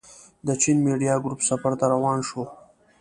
د 0.47 0.49
چين 0.61 0.77
ميډيا 0.87 1.13
ګروپ 1.23 1.39
سفر 1.49 1.71
ته 1.79 1.85
روان 1.93 2.19
شوو. 2.27 2.43